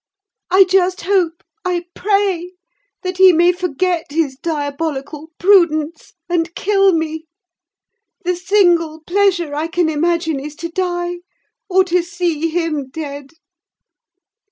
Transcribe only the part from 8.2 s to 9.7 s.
The single pleasure I